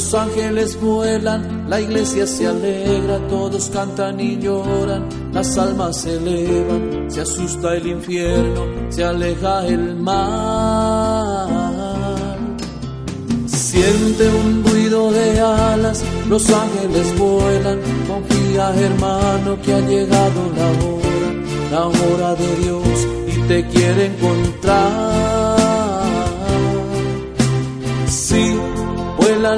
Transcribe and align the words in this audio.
Los 0.00 0.14
ángeles 0.14 0.80
vuelan, 0.80 1.68
la 1.68 1.78
iglesia 1.78 2.26
se 2.26 2.46
alegra, 2.46 3.18
todos 3.28 3.68
cantan 3.68 4.18
y 4.18 4.38
lloran, 4.38 5.06
las 5.30 5.58
almas 5.58 6.00
se 6.00 6.14
elevan, 6.14 7.10
se 7.10 7.20
asusta 7.20 7.74
el 7.74 7.86
infierno, 7.86 8.64
se 8.88 9.04
aleja 9.04 9.66
el 9.66 9.96
mal. 9.96 11.50
Siente 13.46 14.26
un 14.42 14.64
ruido 14.64 15.12
de 15.12 15.38
alas, 15.38 16.02
los 16.30 16.48
ángeles 16.48 17.18
vuelan, 17.18 17.78
confía 18.08 18.72
hermano 18.74 19.60
que 19.60 19.74
ha 19.74 19.80
llegado 19.80 20.50
la 20.56 20.70
hora, 20.86 21.30
la 21.72 21.86
hora 21.88 22.34
de 22.36 22.56
Dios 22.56 23.06
y 23.36 23.40
te 23.48 23.66
quiere 23.66 24.06
encontrar. 24.06 25.49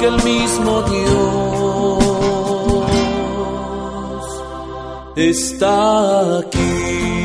Que 0.00 0.06
el 0.06 0.22
mismo 0.24 0.82
Dios 0.82 2.00
está 5.14 6.38
aquí. 6.38 7.19